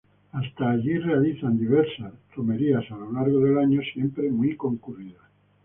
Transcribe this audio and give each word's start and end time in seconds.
Hasta 0.31 0.67
allí 0.71 0.97
realizan 0.97 1.59
diversas 1.59 2.11
romerías 2.35 2.83
a 2.91 2.95
lo 2.95 3.11
largo 3.11 3.39
del 3.41 3.59
año, 3.59 3.79
siempre 3.93 4.31
muy 4.31 4.55
concurridas. 4.55 5.21